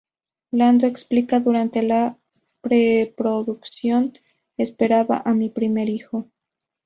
[0.51, 2.17] Landon explica: "Durante la
[2.61, 4.13] preproducción...
[4.57, 6.27] esperaba a mi primer hijo.